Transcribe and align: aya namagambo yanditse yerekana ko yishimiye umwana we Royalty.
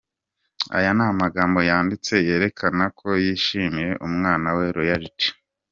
aya 0.77 0.91
namagambo 0.97 1.59
yanditse 1.69 2.13
yerekana 2.27 2.85
ko 2.99 3.07
yishimiye 3.23 3.89
umwana 4.07 4.47
we 4.57 4.65
Royalty. 4.77 5.29